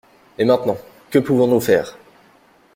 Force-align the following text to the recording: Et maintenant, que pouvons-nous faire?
Et 0.39 0.45
maintenant, 0.45 0.77
que 1.11 1.19
pouvons-nous 1.19 1.59
faire? 1.59 1.95